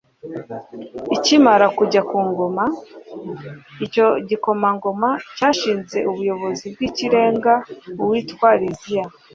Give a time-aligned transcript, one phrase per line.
[1.15, 2.65] akimara kujya ku ngoma,
[3.85, 7.53] icyo gikomangoma cyashinze ubuyobozi bw'ikirenga
[8.01, 9.05] uwitwa liziya